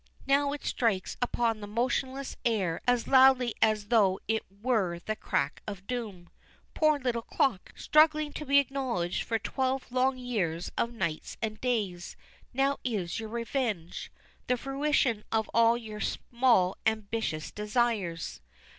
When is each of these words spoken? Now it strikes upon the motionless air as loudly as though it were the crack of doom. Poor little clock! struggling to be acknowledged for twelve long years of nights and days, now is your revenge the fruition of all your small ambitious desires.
Now 0.25 0.51
it 0.51 0.65
strikes 0.65 1.15
upon 1.21 1.59
the 1.59 1.67
motionless 1.67 2.35
air 2.43 2.81
as 2.87 3.07
loudly 3.07 3.53
as 3.61 3.89
though 3.89 4.19
it 4.27 4.41
were 4.49 4.97
the 4.97 5.15
crack 5.15 5.61
of 5.67 5.85
doom. 5.85 6.31
Poor 6.73 6.97
little 6.97 7.21
clock! 7.21 7.71
struggling 7.75 8.33
to 8.33 8.43
be 8.43 8.57
acknowledged 8.57 9.21
for 9.21 9.37
twelve 9.37 9.91
long 9.91 10.17
years 10.17 10.71
of 10.75 10.91
nights 10.91 11.37
and 11.39 11.61
days, 11.61 12.15
now 12.51 12.79
is 12.83 13.19
your 13.19 13.29
revenge 13.29 14.11
the 14.47 14.57
fruition 14.57 15.23
of 15.31 15.47
all 15.53 15.77
your 15.77 15.99
small 16.01 16.75
ambitious 16.87 17.51
desires. 17.51 18.41